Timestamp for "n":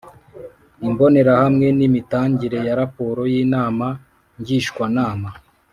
1.77-1.79